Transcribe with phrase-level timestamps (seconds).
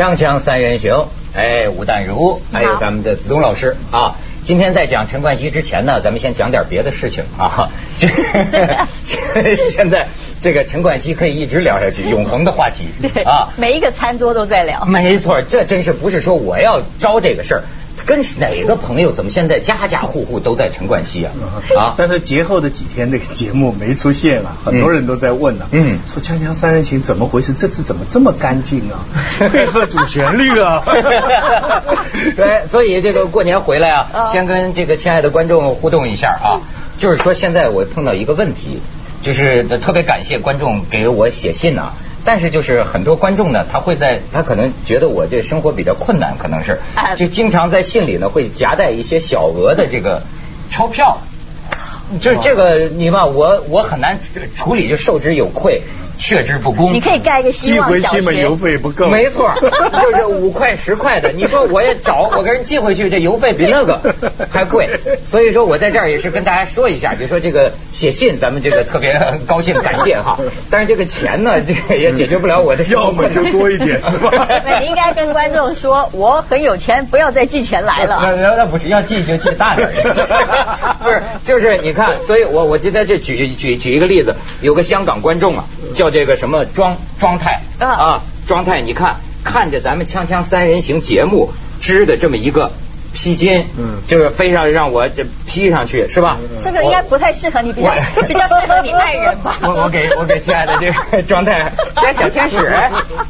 [0.00, 4.16] 锵锵三人行，哎，吴淡如，还有咱们的子东老师啊。
[4.42, 7.68] 今天在讲陈冠希之前呢，咱们先讲点别的事情啊。
[7.98, 8.08] 这
[9.68, 10.08] 现在
[10.40, 12.86] 这个陈冠希可以一直聊下去，永恒的话题
[13.26, 13.52] 啊。
[13.58, 14.86] 每一个餐桌都在聊。
[14.86, 17.62] 没错，这真是不是说我要招这个事儿。
[18.10, 19.12] 跟哪个朋友？
[19.12, 21.30] 怎么现在家家户户都在陈冠希啊？
[21.78, 21.94] 啊！
[21.96, 25.68] 但是节后的几天那个节目没出现了，很多人都在问呢。
[25.70, 27.54] 嗯，说《锵锵三人行》怎么回事？
[27.54, 29.06] 这次怎么这么干净啊？
[29.52, 30.82] 配合主旋律啊！
[32.34, 36.58] 对， 所以这个过年回来啊，先跟这个亲爱的观众互动一下啊。
[36.98, 38.80] 就是说，现在我碰到一个问题，
[39.22, 41.92] 就是特别感谢观众给我写信啊。
[42.24, 46.78] 但是就是很多观众呢，他会在他可能觉得我这生活比较困难，可能是
[47.16, 50.22] 就经常在信里呢会夹带一些小额的这个
[50.70, 51.18] 钞票，
[52.20, 54.18] 就是这个你吧，我我很难
[54.56, 55.82] 处理，就受之有愧。
[56.20, 61.32] 却之不恭，你可以盖一个希望小学，邮费不够，没错， 就是五块十块的。
[61.32, 64.14] 你说我也找，我给人寄回去，这邮费比那个
[64.52, 64.90] 还贵。
[65.26, 70.38] 所以说我在这儿也是跟大家说一下，比如说这个写信，咱们这个特别高兴，感谢哈。
[70.70, 74.30] 但是这个钱呢，这个也解决不了我的要么就多一点，是吧？
[74.78, 78.18] 你应该跟观众说，我很有钱，不要再寄钱来了。
[78.20, 79.90] 那那那不是要寄就寄大点
[81.02, 86.10] 不是，就是你看，所以我我今天这举举举一个例子，有个香港观众啊，叫。
[86.10, 89.14] 这个什么庄庄太啊，庄太，你看
[89.44, 92.72] 看着咱们锵锵三人行节目织的这么一个
[93.12, 96.36] 披巾，嗯，就是非常让我这披上去是吧？
[96.58, 97.92] 这个应该不太适合你，比较
[98.26, 99.56] 比较适合你爱人吧？
[99.62, 102.56] 我我给我给亲爱的这个庄太像小天使，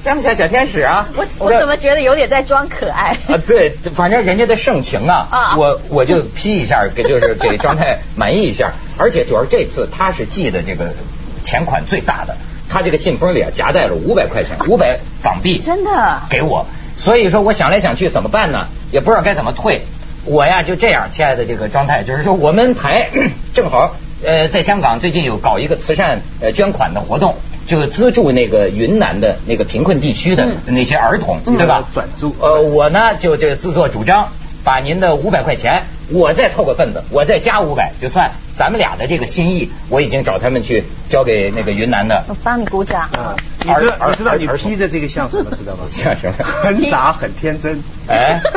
[0.02, 1.06] 像不像小天使啊？
[1.14, 3.36] 我我怎么觉得有点在装可爱啊？
[3.46, 10.94] 对，反正人家的盛情啊，我我就披一下，给就是给庄太满意一下，而且主要这次他是寄的这个
[11.42, 12.36] 钱款最大的。
[12.70, 16.66] 他这个信封里啊夹带了五百块钱， 五百港币，真的给我。
[16.96, 18.66] 所以说，我想来想去怎么办呢？
[18.92, 19.82] 也不知道该怎么退。
[20.24, 23.08] 我呀就这样，亲爱的这个庄太，就是说我们台
[23.54, 27.36] 正好呃在香港最近有搞一个慈善呃捐款的活动，
[27.66, 31.84] 就资助那个云南的那个贫困地区的那些儿童，对吧？
[31.94, 32.36] 转租。
[32.38, 34.28] 呃，我呢就就自作主张，
[34.62, 38.30] 把您的五百块钱，我再凑个份子，我再加五百，就算。
[38.56, 42.24] 咱们俩的这个心意，我已经找他们去交给那个云南的。
[42.28, 43.02] 我帮你鼓掌。
[43.12, 43.34] 啊，
[43.64, 45.50] 你知你知道你披的这个像什么？
[45.56, 45.84] 知道吗？
[45.90, 46.44] 像什么？
[46.44, 47.82] 很傻，很天真。
[48.08, 48.40] 哎。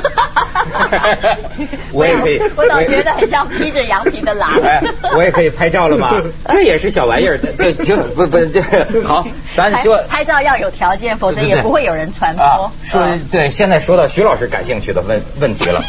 [1.91, 2.41] 我也可以。
[2.55, 4.49] 我老觉得很像披着羊皮的狼。
[4.61, 4.81] 哎，
[5.15, 6.21] 我也可以拍照了吗？
[6.49, 7.37] 这也是小玩意儿。
[7.37, 8.61] 对，就不不这
[9.03, 9.25] 好，
[9.55, 12.71] 咱说拍照要有条件，否则也不会有人传播。
[12.83, 15.83] 说对，现在说到徐老师感兴趣的问问题了。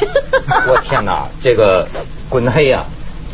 [0.66, 1.86] 我天哪，这个
[2.28, 2.84] 滚黑呀！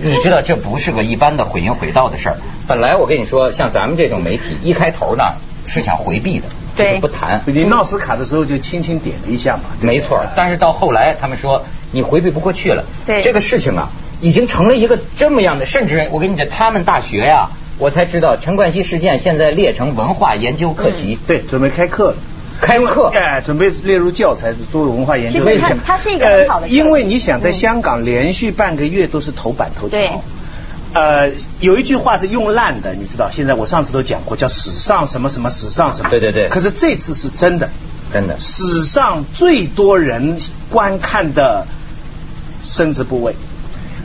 [0.02, 2.36] 你知道这不是个一般的毁音毁道的事儿。
[2.66, 5.34] 本来我跟你说，像咱们这种媒体，一开头呢
[5.66, 7.42] 是想回避的，对，不谈。
[7.46, 9.64] 你闹斯卡的时候就轻轻点了一下嘛。
[9.80, 12.84] 没错，但是到后来他们说你回避不过去了。
[13.06, 13.90] 对，这个事情啊，
[14.20, 22.14] 已经成了一个这么样的，甚至我跟你讲，他们大学呀，我才知道陈冠希事件现在列成文化研究课题，对，准备开课。
[22.60, 25.42] 开课哎，准备列入教材作为文化研究。
[25.44, 25.82] 为什么？
[25.84, 26.68] 它是一个很好的。
[26.68, 30.22] 因为你想在香港连续半个月都是头版头条。
[30.92, 33.30] 呃，有一句话是用烂的，你知道？
[33.30, 36.10] 现在我上次都讲过，叫史上什么什么史上什么。
[36.10, 36.48] 对对对。
[36.48, 37.68] 可是这次是真的，
[38.12, 38.38] 真的。
[38.40, 40.38] 史上最多人
[40.68, 41.66] 观看的
[42.64, 43.36] 生殖部位。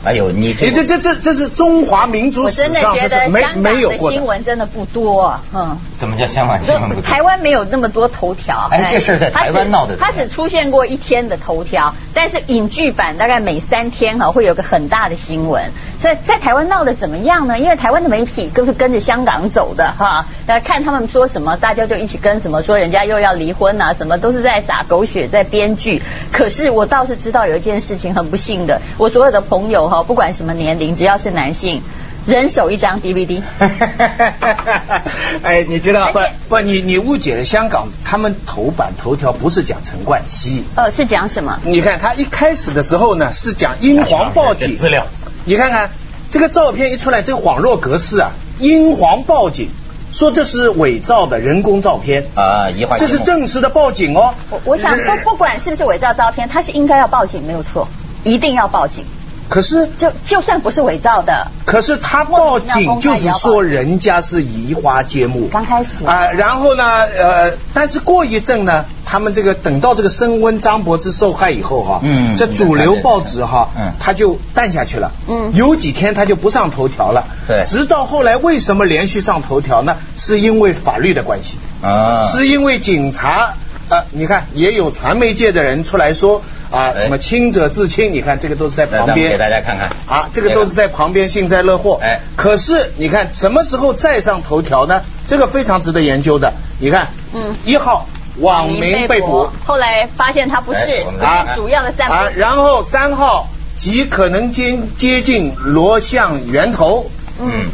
[0.06, 5.40] 哎呦，你这这这这这是中华民族史上这是没没有过的新闻，真的不多。
[5.52, 7.02] 嗯，怎么叫香港新闻不多？
[7.02, 8.68] 台湾没有那么多头条。
[8.70, 9.96] 哎，这事在台湾闹的。
[9.96, 15.72] 它只出现过一天的头条，但是影剧版大概每三天哈会有个很大的新闻。
[16.06, 17.58] 在在台湾闹的怎么样呢？
[17.58, 26.00] 因为台湾的媒体都是跟着香港走的哈，那看他们说什么，大家就一起跟什么，说人家又要离婚啊，什么都是在撒狗血，在编剧。
[26.30, 31.82] 可是我倒是知道有一件事情很不幸的，我所有的朋友哈，不管什么年龄，只要是男性，
[32.24, 33.42] 人手一张 DVD。
[35.42, 36.20] 哎，你知道不？
[36.48, 41.58] 不，你你误解了香港，他们头版头条不是讲陈冠希，呃，是讲什么？
[41.64, 45.04] 你看他一开始的时候呢，是讲英皇报警资料。
[45.48, 45.90] 你看看
[46.36, 48.30] 这个照片一出来，这个恍若隔世啊！
[48.60, 49.70] 英皇报警
[50.12, 52.68] 说这是伪造的人工照片啊，
[52.98, 54.34] 这是正式的报警哦。
[54.50, 57.88] 我我想不不管是不是伪造照片，他是应该要报警，没有错，
[58.22, 59.02] 一定要报警。
[59.48, 65.48] 可是，就就算不是伪造的，可是他报警就是说人家是移花接木。
[65.48, 66.04] 刚开始。
[66.04, 79.96] 啊，然后呢，呃，但是过一阵呢，他们这个等到这个升温张柏芝受害以后哈，嗯，这主流报纸哈，嗯，他就淡下去了，嗯，有几天他就不上头条了，对，直到后来为什么连续上头条呢？
[80.16, 81.56] 是因为法律的关系。
[81.82, 83.54] 啊，是因为警察。
[83.88, 89.30] 啊，你看也有传媒界的人出来说啊，什么清者自清，你看这个都是在旁边。
[89.30, 89.88] 给大家看看。
[90.06, 91.98] 啊，这个都是在旁边幸灾乐祸。
[92.02, 95.02] 哎，可是你看什么时候再上头条呢？
[95.26, 96.52] 这个非常值得研究的。
[96.80, 98.08] 你看，嗯，一号
[98.38, 103.48] 网民被捕，后来发现他不是啊主要的散啊，然后三号
[103.78, 107.10] 极可能接接近罗像源头，
[107.40, 107.66] 嗯，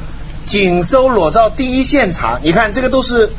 [0.47, 3.31] 紧搜裸照第一现场，你看这个都是。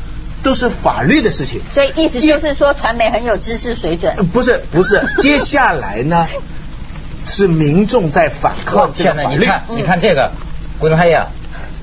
[0.43, 4.13] 都是法律的事情，所以意思就是说，传媒很有知识水准。
[4.33, 6.27] 不是不是，接下来呢
[7.25, 9.37] 是民众在反抗这个法律。
[9.39, 10.31] 你看，你看这个，
[10.79, 11.27] 滚开呀！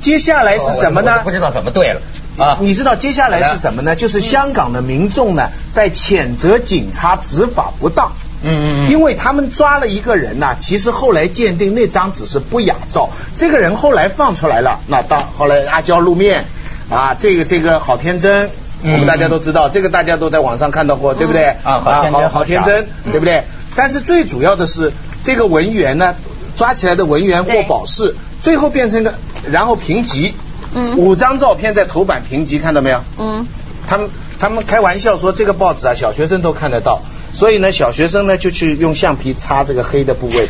[0.00, 1.20] 接下来是什么呢？
[1.24, 2.00] 不知道怎么对了
[2.38, 2.58] 啊！
[2.60, 3.96] 你知道接下来是什么呢？
[3.96, 8.12] 就是香港的民众呢，在谴责警察执法不当。
[8.42, 8.90] 嗯嗯嗯。
[8.90, 16.44] 因为他们抓了一个人呢，其实后来鉴定那张只是不雅照，这个人后来放出来了，那到后来阿娇露面。
[16.90, 18.50] 啊，这个这个好天真，
[18.82, 21.44] 我们大家都知道，这个大家都在网上看到过，对不对？
[21.62, 23.44] 啊，好天真好天真，对不对？
[23.76, 24.92] 但是最主要的是，
[25.22, 26.14] 这个文员呢，
[26.56, 29.14] 抓起来的文员或保释，最后变成个，
[29.50, 30.34] 然后评级，
[30.74, 33.00] 嗯，五张照片在头版评级，看到没有？
[33.18, 33.46] 嗯，
[33.88, 34.10] 他们
[34.40, 37.00] 他们开玩笑说，这个报纸啊，小学生都看得到。
[37.32, 40.48] 所以呢，小学生呢就去用橡皮擦这个黑的部位，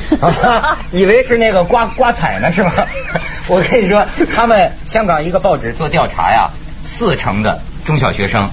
[0.99, 2.87] 以为是那个刮刮彩呢，是吧？
[3.51, 6.51] 我跟你说，他们香港一个报纸做调查呀，
[6.85, 8.49] 四成的中小学生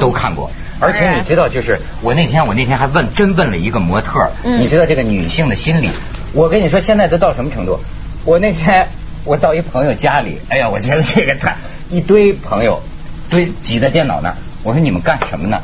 [0.00, 0.50] 都看过，
[0.80, 5.88] 而且你知道，就是我那天我那天还问，真问了一个模特，你知道这个女性的心理，
[6.32, 7.78] 我跟你说，现在都到什么程度？
[8.24, 8.88] 我那天
[9.24, 11.54] 我到一朋友家里，哎呀，我觉得这个太
[11.88, 12.82] 一堆朋友
[13.28, 15.60] 堆挤在电脑那儿，我说你们干什么呢？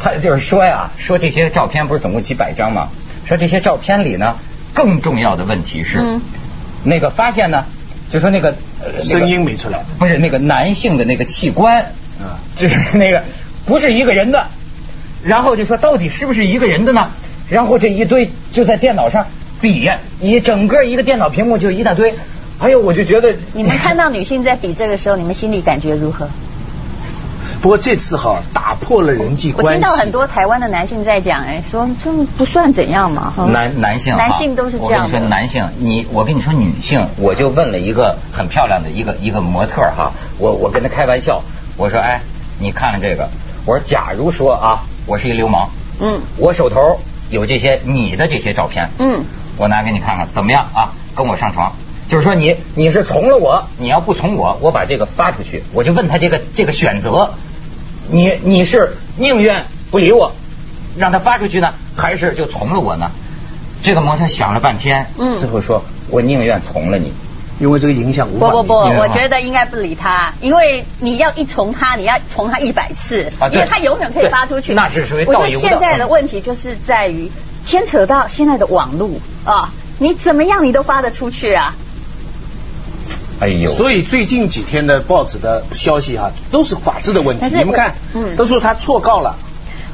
[0.00, 2.88] 他就是说呀，说这些照片不是总共几百张吗？
[3.28, 4.34] 说这些照片里呢，
[4.74, 5.98] 更重要的问题是，
[6.82, 7.64] 那个发现呢，
[8.12, 8.54] 就说那个
[9.02, 11.82] 声音没出来，不是那个男性的那个器官，
[12.18, 13.22] 啊，就是那个
[13.66, 14.46] 不是一个人的，
[15.22, 17.10] 然后就说到底是不是一个人的呢？
[17.50, 19.26] 然后这一堆就在电脑上
[19.60, 19.90] 比，
[20.20, 22.14] 一整个一个电脑屏幕就一大堆，
[22.58, 26.28] 哎呦，我就觉得你们看到女性在比这个时候，你们心里感觉如何？
[27.60, 29.68] 不过这次哈打破了人际关系。
[29.68, 33.32] 我听到很多台湾的男性在讲，哎，说这不算怎样嘛。
[33.50, 35.06] 男男性，男性都是这样。
[35.06, 41.42] 我跟你说，男性，你我跟你说女性，我就问了一个很漂亮的一个一个模特哈，我我跟他开玩笑，
[41.76, 42.20] 我说哎，
[42.60, 43.28] 你看看这个，
[43.66, 45.68] 我说假如说啊，我是一流氓，
[45.98, 49.24] 嗯，我手头有这些你的这些照片，嗯，
[49.56, 50.92] 我拿给你看看怎么样啊？
[51.16, 51.72] 跟我上床，
[52.08, 57.34] 就是说你你是从了我，你要不从我，我把这个发出去，我就问他这个这个选择。
[58.10, 60.32] 你你是宁愿不理我，
[60.96, 63.10] 让他发出去呢，还是就从了我呢？
[63.82, 67.12] 这个模特想了半天，嗯，最后说我宁愿从了你，
[67.60, 68.50] 因为这个影响无法。
[68.50, 74.74] 不不不，我觉得应该不理他，因为你要一从他，你要从他一百次，因为他永远可以发出去。
[74.74, 77.30] 那是属于我觉得现在的问题就是在于
[77.64, 79.10] 牵扯到现在的网络
[79.44, 81.74] 啊，你怎么样你都发得出去啊。
[83.40, 83.70] 哎呦！
[83.70, 87.46] 所以最近几天的报纸的消息哈，都是法治的问题。
[87.46, 89.36] 你们看，嗯，都说他错告了。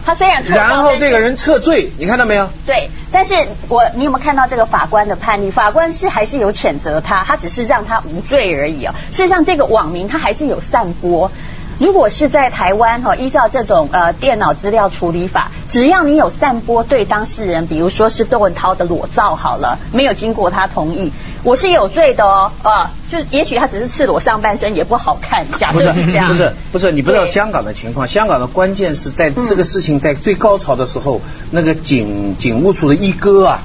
[0.07, 2.49] 他虽然错告，然后这个人撤罪，你看到没有？
[2.67, 3.35] 对，但是
[3.69, 5.51] 我你有没有看到这个法官的判例？
[5.51, 8.95] 法官是还是有谴责他，他只是让他无罪而已啊。
[9.13, 11.31] 事实上，这个网民他还是有散播。
[11.79, 21.13] 如果是在台湾哈，依照这种呃电脑资料处理法，只要你有散播对当事人，比如说是窦文涛的裸照好了，没有经过他同意。
[21.43, 26.29] 我是有罪的哦，啊，就也许他只是赤裸上半身也不好看，假设是这样。
[26.29, 33.63] 不是不是，你不知道香港的情况，香港的关键是在这个事情在最高潮的时候，那个警警务处的一哥啊，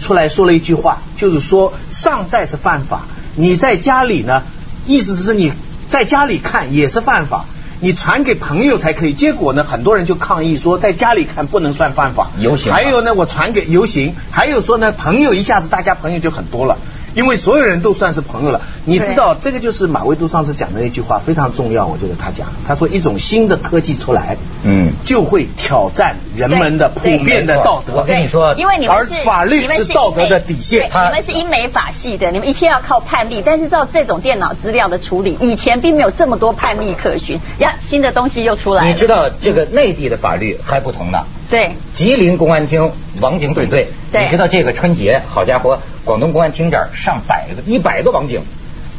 [0.00, 3.02] 出来说了一句话，就是说上载是犯法，
[3.34, 4.42] 你在家里呢，
[4.84, 5.52] 意思是你
[5.88, 7.46] 在家里看也是犯法。
[7.84, 12.30] 你传给朋友才可以，结果呢，很多人就抗议说，在家里看不能算犯法。
[12.38, 12.72] 游行。
[12.72, 16.78] 还有呢，我传给游行，还有说呢，朋友一下子大家朋友就很多了。
[17.14, 27.94] 因为所有人都算是朋友了，你知道这个就是马未都上次讲的那句话非常重要，我觉得他讲，他说一种新的科技出来，嗯，就会挑战人们的普遍的道德。
[27.96, 38.88] 我跟你说，因为你们是法律是道德的底线，你们是英美法系的，你们一切要靠判例，但是照这种电脑资料的处理，以前并没有这么多判例可循，呀，新的东西又出来了。
[38.88, 41.24] 你知道这个内地的法律还不同呢。
[41.50, 42.90] 对，吉林公安厅
[43.22, 48.42] 网警队队，你知道这个春节，好家伙，广东公安厅这儿上百个、一百个网警，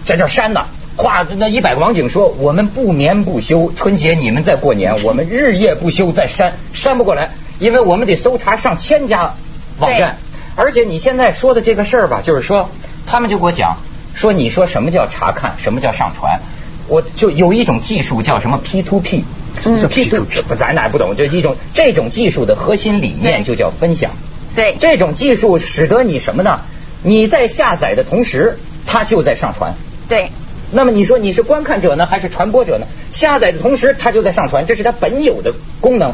[0.05, 0.65] 在这删呢。
[0.95, 9.33] 哗那一百个网警说，我们不眠不休，春节你们在过年， 我们日夜不休在删，删不过来，因为我们得搜查上千家
[9.79, 10.17] 网站。
[10.55, 12.69] 而且你现在说的这个事儿吧，就是说，
[13.07, 13.77] 他们就给我讲，
[14.13, 16.39] 说你说什么叫查看，什么叫上传。
[16.87, 19.25] 我就有一种技术叫什么 P to P，
[19.65, 24.11] 嗯，P to P，咱俩不懂，就一种这种技术的核心理念就叫分享。
[24.55, 26.61] 对，这种技术使得你什么呢？
[27.01, 29.73] 你在下载的同时，它就在上传。
[30.07, 30.29] 对。
[30.75, 32.87] 那么你说你是观看者呢，还是传播者呢？
[33.11, 36.13] 下载的同时，它就在上传，这是它本有的功能。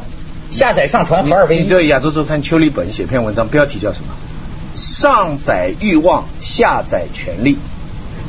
[0.51, 1.61] 下载、上传合二为一。
[1.61, 4.13] 你这亚洲周刊邱立本写篇文章，标题叫什么？
[4.75, 7.57] 上载欲望，下载权利。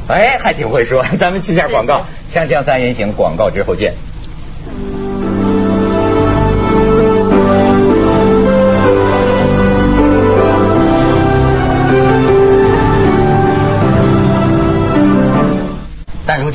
[0.07, 1.05] 哎，还挺会说。
[1.19, 3.95] 咱们去下广告，锵锵三人行广告之后见。
[4.65, 5.10] Bye.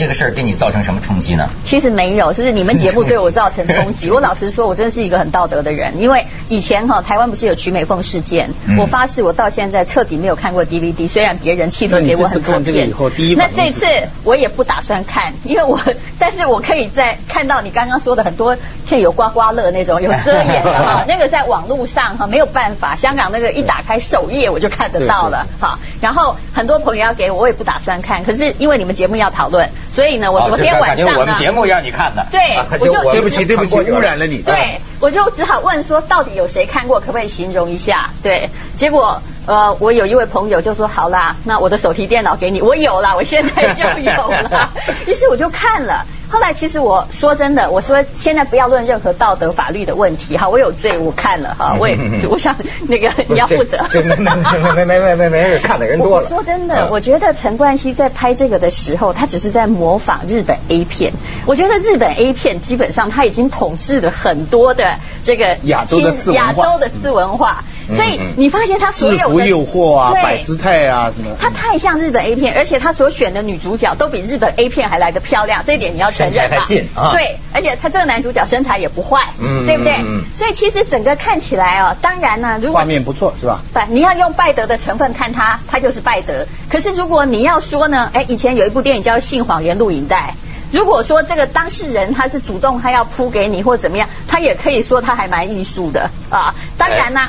[0.05, 1.49] 这个事儿对你造成什么冲击呢？
[1.63, 4.07] 其实没有，就是你们节目对我造成冲击。
[4.13, 12.91] 我老实说，我真是一个很道德的人，因为以前哈台湾不是有曲美凤事件，我发誓我到现在彻底没有看过 DVD，虽然别人气氛给我很多片。
[13.35, 13.87] 那这次
[14.23, 15.79] 我也不打算看，因为我，
[16.19, 18.55] 但是我可以在看到你刚刚说的很多
[18.87, 25.79] 片有刮刮乐那种有遮掩的哈， 那个在网络上哈没有办法，香港那个一打开首页我就看得到了哈。
[25.99, 29.67] 然后很多朋友要给我，我也不打算看，可是因为你们节目要讨论。
[29.95, 32.41] 所以呢，我昨天晚上呢，我们节目让你看的，对，
[32.79, 34.39] 我就对不起，对不起，污染了你。
[34.39, 36.99] 对，我就只好问说，到底有谁看过？
[36.99, 38.09] 可不可以形容一下？
[38.21, 44.69] 对，结果呃，我有一位朋友就说，好啦，那我的手提电脑给你，我有了，我现在就有了。
[45.07, 46.05] 于是我就看了。
[46.29, 51.97] 后来其实我说真的，我说现在不要论任何道德法律的问题哈，我有罪我看了哈，我也，
[52.29, 52.55] 我想
[52.87, 53.77] 那个你要负责。
[53.91, 56.27] 就，没没没没没没，看的人多了。
[56.27, 61.13] 说真的，我觉得陈冠希在拍这个的时候，他只是在模仿日本 A 片。
[61.45, 65.99] 我觉得日本 A 片基本上他已经统治了很多的这个亚洲，
[66.31, 67.63] 亚洲的次文化。
[67.93, 76.65] 所以你发现他所有的诱惑啊、摆姿态啊什么，他太像日本 A 片，而且他所选的女主角都比日本 A 片还来的漂亮，这一点你要承认吧？
[77.11, 79.93] 对，而且他这个男主角身材也不坏，嗯对不对？
[80.35, 83.59] 所以其实整个看起来哦，当然呢，如果画面不错是吧？
[83.73, 86.45] 不，你要用拜德的成分看他，他就是拜德。
[86.69, 90.33] 可是如果你要说呢，哎，以前有一部电影叫《性谎言录影带》，
[90.77, 96.53] 如果说这个当事人他是主动他要铺给你或怎么样，他也可以说他还蛮艺术的啊。
[96.77, 97.21] 当然呢，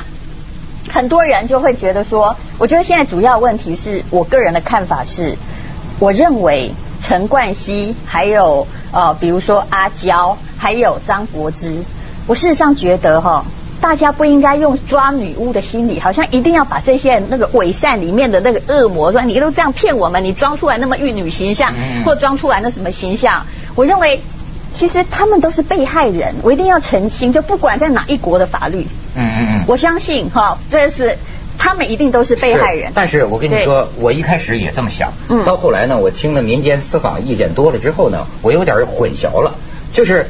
[0.89, 5.35] 很多人就会觉得说，我觉得现在主要问题是我个人的看法是，
[5.99, 6.71] 我认为。
[6.99, 11.83] 陈冠希，还有呃，比如说阿娇，还有张柏芝，
[12.25, 13.45] 我事实上觉得哈，
[13.79, 21.71] 大家不应该用抓女巫的心理，好像一定要把这些那个伪善里面的那个恶魔说你都这样骗我们，你装出来那么玉女形象，
[22.03, 23.45] 或装出来那什么形象？
[23.75, 24.19] 我认为
[24.73, 28.87] 其实他们都是被害人，我一定要澄清，就不管在哪一国的法律，
[29.17, 31.17] 嗯嗯嗯，我相信哈，这是。
[31.59, 35.11] 他们一定都是被害人，但是我跟你说，我一开始也这么想，
[35.43, 39.55] 到后来呢，我听了民间司法意见多了之后呢，我有点混淆了。
[39.91, 40.29] 就是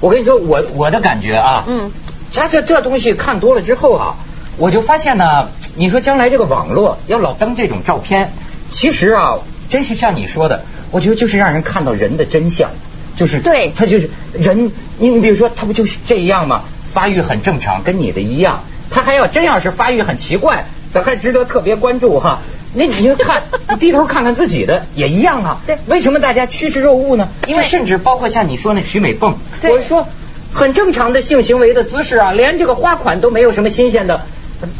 [0.00, 1.90] 我跟你说，我我的感觉啊，嗯，
[2.32, 4.16] 这这这东西看多了之后啊，
[4.56, 8.32] 我就发现呢，你说将来这个网络要老登这种照片，
[8.70, 12.70] 其实啊，真是像你说的，我觉得就是让人看到人的真相，
[13.14, 16.62] 就是对，他就是人，你你比如说他不就是这样吗？
[16.92, 18.64] 发育很正常，跟你的一样。
[18.90, 22.40] 他还要真要是发育很奇怪，咱还值得特别关注哈。
[22.74, 25.60] 那你就看，你低头看看自己的也一样啊。
[25.66, 27.28] 对，为什么大家趋之若鹜呢？
[27.46, 30.06] 因为甚至包括像你说那徐美凤，我说
[30.52, 34.22] 很正常的性行为的姿势啊，连这个花款都没有什么新鲜的，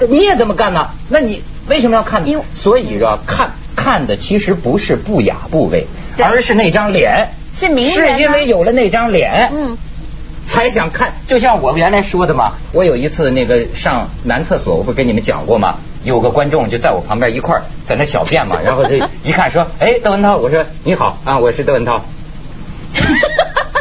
[0.08, 0.88] 你也这么干呢？
[1.08, 2.26] 那你为什么要看？
[2.26, 5.86] 因为所以说看看的其实不是不雅部位，
[6.18, 7.28] 而是那张脸，
[7.58, 9.50] 是名人，是因为有了那张脸。
[9.54, 9.78] 嗯。
[10.48, 12.52] 才想看，就像我原来说的嘛。
[12.72, 15.76] 我有一次那个上男厕所，我不跟你们讲过吗？
[16.04, 18.90] 有个观众就在我旁边一块儿在那小便嘛，然后他
[19.22, 22.04] 一看说：“哎，邓文涛。”我说：“你好啊，我是邓文涛。”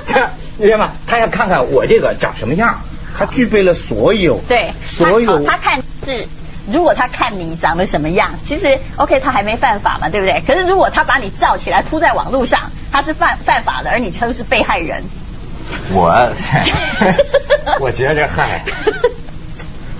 [0.05, 0.91] 这你知道吗？
[1.07, 2.79] 他要看看我这个长什么样。
[3.17, 5.43] 他具备了所有，对，所有。
[5.43, 6.25] 他看是，
[6.71, 10.41] 如果他看你长得什么样，其实 OK，他还没犯法嘛，对不对？
[10.47, 15.03] 可是如果他把你照起来铺在网络上，他是犯犯法的，而你称是被害人。
[15.93, 16.29] 我，
[17.79, 18.63] 我觉着嗨，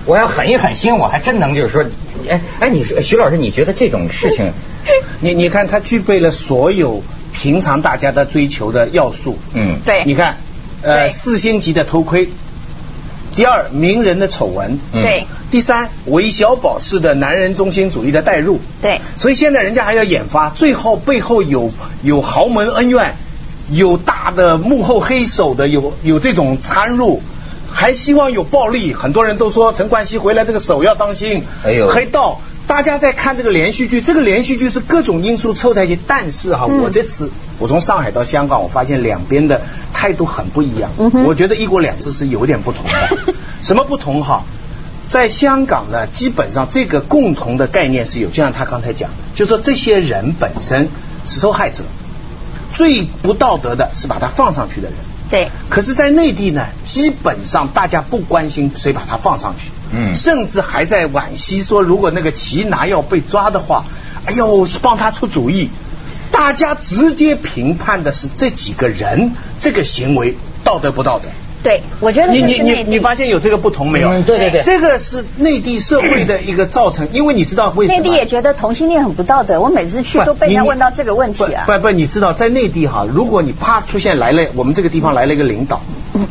[0.04, 1.84] 我要狠一狠心，我还真能就是说，
[2.28, 4.52] 哎哎，你说徐老师，你觉得这种事情，
[5.20, 7.02] 你你看他具备了所有
[7.32, 10.36] 平常大家的追求的要素，嗯，对，你看，
[10.82, 12.28] 呃，四星级的头盔，
[13.36, 21.70] 第二名人的丑闻，对，第三韦小宝式的男人中心主义的代入，对，所以现在人家还要研发，最后背后有
[22.02, 23.14] 有豪门恩怨。
[23.72, 27.22] 有大的幕后黑手的，有有这种参入，
[27.72, 28.92] 还希望有暴力。
[28.92, 39.62] 很多人都说陈冠希回来这个手要当心，哎呦，黑道大家在看这个连续剧，这个连续剧是各种因素凑在一起，但是哈，我这次我从上海到香港，我发现两边的
[39.94, 40.90] 态度很不一样。
[40.98, 43.34] 嗯我觉得一国两制是有点不同的。
[43.62, 44.44] 什么不同哈？
[45.10, 50.88] 在香港呢，基本上这个共同的概念是有，就像他刚才讲，就说这些人本身
[51.26, 51.84] 是受害者，
[52.74, 54.96] 最不道德的是把他放上去的人。
[55.30, 55.48] 对。
[55.68, 59.70] 可是，在内地呢，基本上大家不关心谁把他放上去。
[59.94, 63.84] 嗯，甚至还在惋惜说，如果那个齐拿要被抓的话，
[64.24, 65.68] 哎呦，帮他出主意。
[66.30, 71.28] 大家直接评判的是这几个人这个行为道德不道德。
[71.62, 74.10] 对，我觉得你你你你发现有这个不同没有？
[74.10, 77.98] 嗯，对对对，这个是内地社会的一个造成，因为你知道为什么？
[77.98, 81.64] 内地也觉得同性恋很不道德，我每次去都被人家问到这个问题啊。
[81.66, 85.80] 不不，你知道在内地哈，如果你啪出现来了，我们这个地方来了一个领导，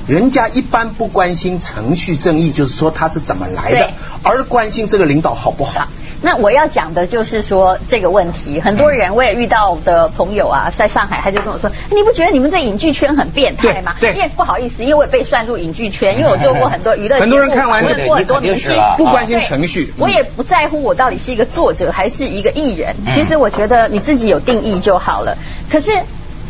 [0.07, 3.89] 人家一般不关心程序正义，就是说他是怎么来的，
[4.23, 5.87] 而关心这个领导好不好。
[6.23, 13.95] 那我要讲的就是说这个问题，很多人我也遇到的朋友啊，在上海他就跟我说，你不觉得你们这影剧圈很变态吗？
[13.99, 22.95] 对，因为不好意思，因为我也被算入影剧圈，因为我做过很多娱乐节目，很多人看完过很多明星，不关心程序，我也不在乎我到底是一个作者还是一个艺人。
[23.15, 25.35] 其实我觉得你自己有定义就好了。
[25.71, 25.91] 可是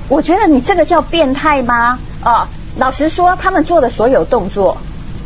[0.10, 1.98] 我觉得你这个叫变态吗？
[2.22, 4.78] 啊，老实说，他们做的所有动作，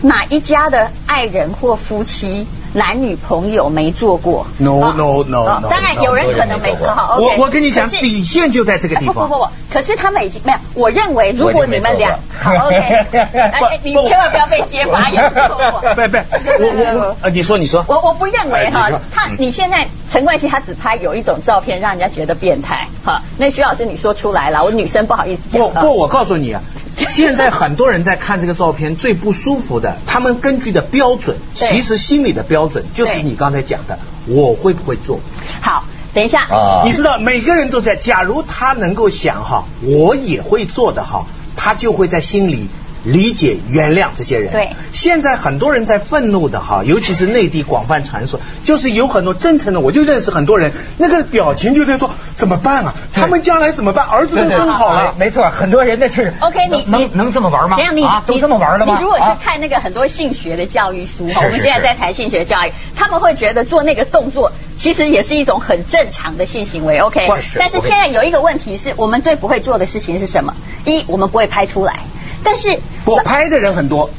[0.01, 2.45] 哪一家的爱人或夫妻？
[2.75, 7.17] 男女朋友没做过，no no no，当然有人可能没做好。
[7.17, 9.13] 我我跟你讲，底线就在这个地方。
[9.15, 10.58] 不 不不，可是他们已经没有。
[10.74, 12.75] 我认为，如果你们俩好 OK，
[13.34, 15.94] 哎，你千万不要被揭发有错 过。
[15.96, 16.17] 不不，
[16.60, 17.86] 我我我，你说你说。
[17.88, 23.22] 我我不认为哈，他你现在陈冠希他只拍有一种照片，让人家觉得变态哈。
[23.38, 25.62] 那徐老师你说出来了，我女生不好意思讲。
[25.62, 26.62] 不不，我告诉你啊。
[27.11, 35.20] 现在很多人在看这个照片，最不舒服的，他们根据的标准，其实心里的标准就是你刚才讲的，我会不会做？
[35.61, 36.48] 好，等一下，
[36.85, 42.70] 你知道每个人都在，假如他能够想哈，我也会做的哈，他就会在心里。
[43.05, 44.51] 理解、原谅这些人。
[44.51, 52.94] 对，现在很多人在愤怒的哈，尤其是内地广泛传说，就是有很多真诚的，我就认识很多人，那个表情就在说怎么办啊？
[53.13, 54.05] 他们将来怎么办？
[54.05, 56.33] 儿子都生好了，没错，很多人那是。
[56.39, 57.77] OK，你能能这么玩吗？
[58.05, 58.98] 啊，都这么玩了吗？
[58.98, 66.98] 你如果去看那个很多性学的教育书，我们现在在谈性学教育，他们会觉得做那个动作其实也是一种很正常的性行为。
[67.00, 67.27] OK，
[67.59, 70.53] 但是现在有一个问题是我们最不会做的事情是什么？
[70.85, 72.00] 一，我们不会拍出来。
[72.46, 74.10] 但是，不拍的人很多，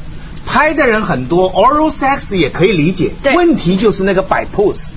[0.45, 3.11] 拍的人很多，oral sex 也可以理解。
[3.33, 4.89] 问题就是那个摆 pose。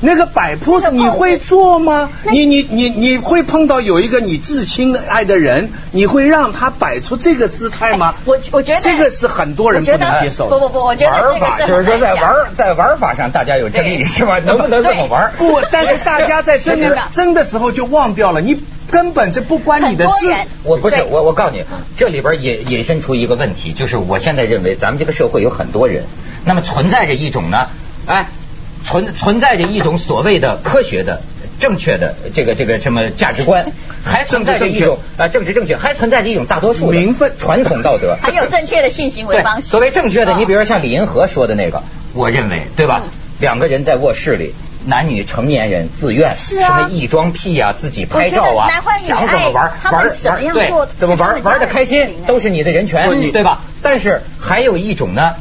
[0.00, 2.10] 那个摆 pose 你会做吗？
[2.30, 8.14] 你你你你会碰到有一个你至亲爱的人，你会让他摆出这个姿态吗？
[8.26, 10.48] 我我觉得这个是很多人不能接受。
[10.48, 14.38] 不不不，我觉得玩法就是说在玩在玩法上大家有争议是吧？
[14.40, 15.32] 能不能这么玩？
[15.38, 16.76] 不，但是大家在争
[17.12, 20.28] 争的时候就忘掉了，你根本这不关你的事。
[20.62, 21.64] 我不是我我告诉你，
[21.96, 26.04] 这里边引引申出一个问题，就是我现在认为咱们这个社会有很多人，
[26.44, 27.68] 那么存在着一种呢，
[28.06, 28.26] 哎。
[28.86, 31.22] 存存在着一种所谓的科学的、
[31.58, 33.64] 正确的这个这个什么价值观，
[34.04, 39.68] 还存在着一种啊政治正确，还存在着一种大多数名分 传统道德， 还有正确的性行为方式。
[39.68, 43.00] 所谓正确的，你比如说像李银河说的那个，我认为对吧？
[43.40, 44.52] 两个人在卧室里，
[44.86, 48.68] 男女成年人自愿，什么异装癖啊，自己拍照啊，
[49.00, 53.60] 想怎么玩玩玩对，怎么玩玩的开心都是你的人权，对吧？
[53.82, 55.34] 但是还有一种呢，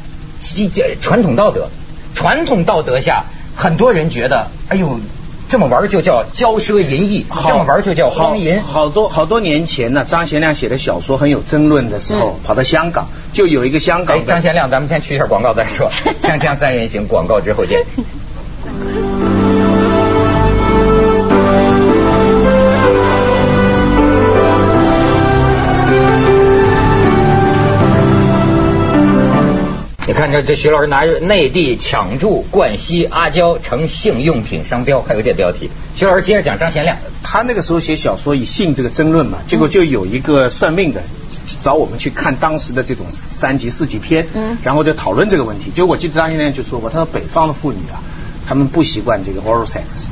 [1.01, 1.69] 传统道德。
[2.15, 3.23] 传统道德下，
[3.55, 4.99] 很多人觉得，哎呦，
[5.49, 8.61] 这么玩就叫骄奢淫逸，这么玩就叫荒淫。
[8.61, 14.23] 好多好多年前呢，张贤亮写的小说很有争论的时候，跑到香港，就有一个香港。
[14.27, 15.89] 张贤亮，咱们先去一下广告再说。
[16.21, 17.83] 锵锵三人行，广告之后见。
[30.05, 35.69] 你看这这徐老师拿着内地抢注冠希阿胶成性用品商标，还有这标题。
[35.95, 41.01] 徐老师接着讲张贤亮，他那个时候写小说以性这个争论嘛，结果就有一个算命的
[41.63, 45.71] 找我们去看当时的这种三级四级片，嗯，然后就讨论这个问题。
[45.73, 48.03] 结果我记得张贤亮就说过，他说北方的妇女啊，
[48.45, 50.03] 他们不习惯这个 oral sex。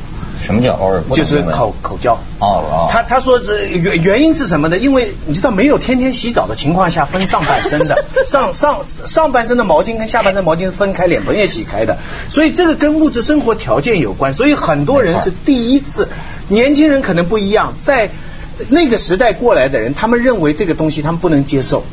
[0.42, 1.02] 什么叫偶尔？
[1.14, 2.14] 就是口口交。
[2.40, 2.90] 哦哦。
[2.92, 4.78] 他他说这原原因是什么呢？
[4.78, 11.98] 因为你知道没有天天洗澡的情况下分上半身的， 上上上半身的毛巾跟下半身毛巾是分开，脸盆也洗开的，
[12.30, 14.34] 所以这个跟物质生活条件有关。
[14.34, 16.08] 所以很多人是第一次，
[16.48, 18.10] 年轻人可能不一样，在
[18.70, 21.84] 那个时代过来的人，他们认为这个东西他们不能接受。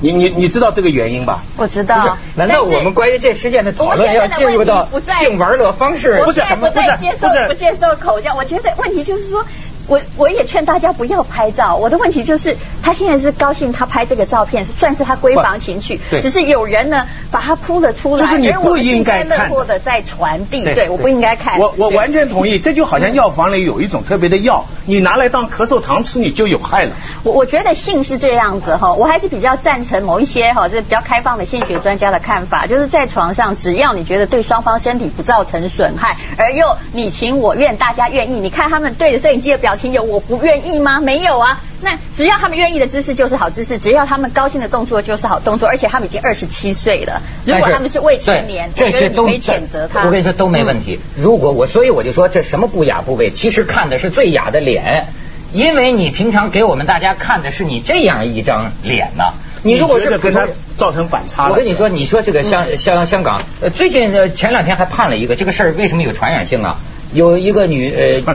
[0.00, 1.42] 你你你知道这个原因吧？
[1.56, 2.16] 我知道。
[2.34, 6.22] 难道我们关于这事件的讨论要进入到性玩乐方式？
[6.24, 8.34] 不是不是接受不接受口交？
[8.34, 9.44] 我觉得问题就是说。
[9.90, 11.74] 我我也劝大家不要拍照。
[11.74, 16.00] 我的问题就是，他现在是高兴他拍这个照片，算是他闺房情趣。
[16.08, 16.20] 对。
[16.20, 20.62] 只是有人呢把他铺了出来，就是你不应该看的在传递。
[20.62, 21.58] 对，我不应该看。
[21.58, 26.92] 我我完全同意，这就好像药房里有一种特别的药，你拿来当咳嗽糖吃，你就有害了。
[27.24, 38.38] 我我觉得性是这样子哈，我还是比较赞成某一些哈，这比较开放的性学专家的看法，就是在床上，只要你觉得对双方身体不造成损害，而又你情我愿，大家愿意。
[38.38, 40.60] 你看他们对着摄影机的表情，有我不愿。
[40.60, 41.00] 意吗？
[41.00, 41.60] 没有啊。
[41.80, 47.22] 那只要他们愿意的姿势就是好姿势，只要他们高兴的动作就是好动作，而且他们已经二十七岁了。
[47.46, 50.04] 如果他们是未成年，这些都没谴责他。
[50.04, 51.00] 我跟你说都没问题。
[51.16, 55.06] 如果我，所以我就说这什么不雅部位，其实看的是最雅的脸，
[55.54, 59.24] 因为你平常给我们大家看的是你这样一张脸呢。
[59.62, 66.78] 你如果是跟他造成反差，我跟你说，你说这个香香香港，呃，最近前两天还判了一个这个事儿，为什么有传染性啊？
[67.12, 68.34] 有一个女 呃，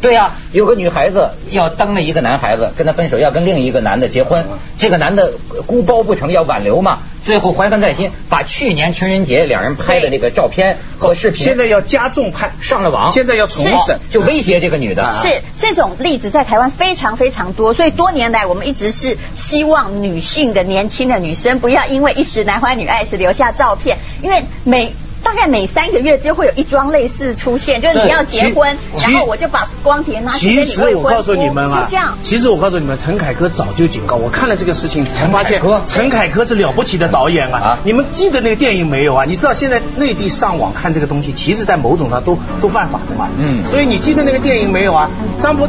[0.00, 4.44] 对呀，有个女孩子要当了一个男孩子，跟他分手，要跟另一个男的结婚。
[4.78, 5.32] 这个男的
[5.66, 15.14] 孤包不成，要挽留嘛，最后怀恨在心，把去年情人节两人拍的那个照片和视频，现在要加重判上了网，现在要重审，就威胁这个女的。
[15.14, 24.92] 是这种例子在台湾非常非常多，所以多年来我们一直是希望女性的年轻的女生不要因为一时男欢女爱时留下照片，因为每。
[25.22, 32.16] 大概每三个月就会有一桩类似出现，就是你要结婚，然后我就把光碟拿去跟你实我告诉你们啊，就这样。
[32.22, 37.78] 其实我告诉你们，陈凯歌早就警告我，看了这个事情才发现，陈凯歌是了不起的导演啊！
[37.84, 39.24] 你们记得那个电影没有啊？
[39.26, 43.28] 你知道现在内地上网看这个东西，其实在某种上都都犯法的嘛。
[43.38, 43.66] 嗯。
[43.66, 45.10] 所以你记得那个电影没有啊？
[45.40, 45.68] 张柏。